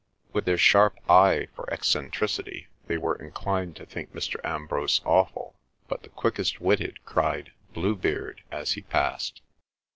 [0.33, 4.43] With their sharp eye for eccentricity, they were inclined to think Mr.
[4.43, 5.53] Ambrose awful;
[5.87, 9.43] but the quickest witted cried "Bluebeard!" as he passed.